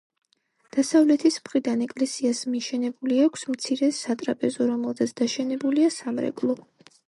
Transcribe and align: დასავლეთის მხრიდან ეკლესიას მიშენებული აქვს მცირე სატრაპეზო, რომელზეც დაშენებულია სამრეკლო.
დასავლეთის 0.77 1.37
მხრიდან 1.41 1.83
ეკლესიას 1.87 2.41
მიშენებული 2.55 3.21
აქვს 3.27 3.45
მცირე 3.53 3.93
სატრაპეზო, 4.01 4.71
რომელზეც 4.73 5.17
დაშენებულია 5.23 5.95
სამრეკლო. 6.01 6.61